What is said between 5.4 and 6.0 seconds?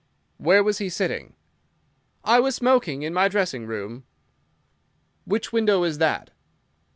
window is